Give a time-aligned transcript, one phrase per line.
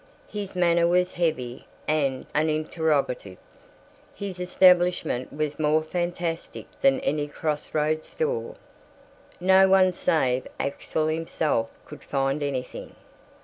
[0.31, 3.37] His manner was heavy and uninterrogative.
[4.15, 8.55] His establishment was more fantastic than any cross roads store.
[9.39, 12.95] No one save Axel himself could find anything.